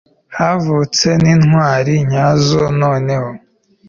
[0.37, 3.29] havutse n'intwari nyazo noneho